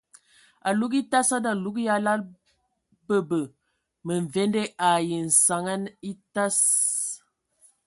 [0.69, 2.13] Alug etas a nə alug ya la
[3.07, 3.39] bəbə
[4.05, 5.75] məmvende ai nsanəŋa
[6.09, 6.57] atas.